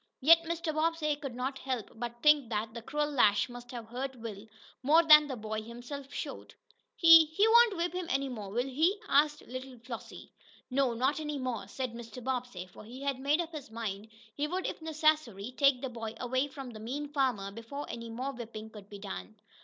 [0.19, 0.73] Yet Mr.
[0.73, 4.47] Bobbsey could not help but think that the cruel lash must have hurt Will
[4.81, 6.55] more than the boy himself showed.
[6.95, 10.31] "He he won't whip him any more, will he?" asked little Flossie.
[10.71, 12.23] "No, not any more," said Mr.
[12.23, 16.15] Bobbsey, for he had made up his mind he would, if necessary, take the boy
[16.19, 19.35] away from the mean farmer before any more whipping could be done.